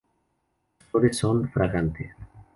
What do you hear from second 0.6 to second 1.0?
Las